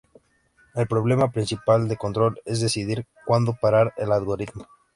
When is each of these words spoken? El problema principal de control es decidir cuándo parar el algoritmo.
El 0.73 0.87
problema 0.87 1.31
principal 1.31 1.87
de 1.87 1.95
control 1.95 2.41
es 2.45 2.59
decidir 2.59 3.05
cuándo 3.23 3.53
parar 3.61 3.93
el 3.97 4.11
algoritmo. 4.11 4.65